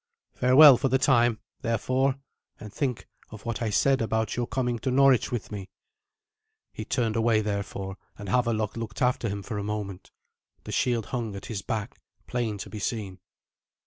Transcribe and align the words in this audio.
Farewell 0.33 0.77
for 0.77 0.89
the 0.89 0.97
time, 0.97 1.39
therefore, 1.61 2.15
and 2.59 2.73
think 2.73 3.07
of 3.29 3.45
what 3.45 3.61
I 3.61 3.69
said 3.69 4.01
about 4.01 4.35
your 4.35 4.47
coming 4.47 4.79
to 4.79 4.89
Norwich 4.89 5.31
with 5.31 5.51
me." 5.51 5.69
He 6.73 6.83
turned 6.83 7.15
away 7.15 7.41
therefore, 7.41 7.97
and 8.17 8.27
Havelok 8.27 8.75
looked 8.75 8.99
after 9.03 9.29
him 9.29 9.43
for 9.43 9.59
a 9.59 9.63
moment. 9.63 10.09
The 10.63 10.71
shield 10.71 11.05
hung 11.13 11.35
at 11.35 11.45
his 11.45 11.61
back, 11.61 11.99
plain 12.25 12.57
to 12.57 12.69
be 12.71 12.79
seen. 12.79 13.19